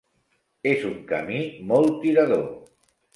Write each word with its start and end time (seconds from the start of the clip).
És 0.69 0.85
un 0.91 0.95
camí 1.11 1.41
molt 1.73 1.93
tirador. 2.07 2.43